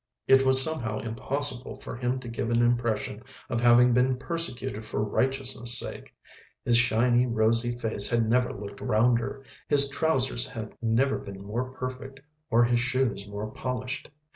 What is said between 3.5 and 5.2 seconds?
having been persecuted for